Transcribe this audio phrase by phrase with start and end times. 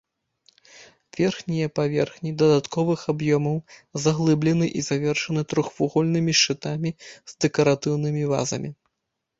[1.19, 3.57] Верхнія паверхі дадатковых аб'ёмаў
[4.07, 8.77] заглыблены і завершаны трохвугольнымі шчытамі з дэкаратыўнымі вазамі.